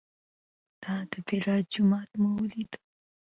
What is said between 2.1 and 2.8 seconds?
مو ولید.